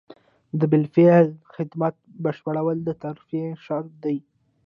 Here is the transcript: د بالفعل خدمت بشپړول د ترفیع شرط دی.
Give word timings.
د 0.59 0.61
بالفعل 0.71 1.27
خدمت 1.55 1.95
بشپړول 2.23 2.77
د 2.87 2.89
ترفیع 3.03 3.47
شرط 3.65 3.91
دی. 4.03 4.17